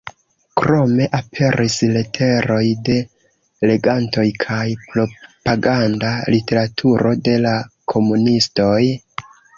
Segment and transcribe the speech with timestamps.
[0.59, 2.95] Krome aperis leteroj de
[3.71, 7.53] legantoj kaj propaganda literaturo de la
[7.95, 8.77] komunistoj.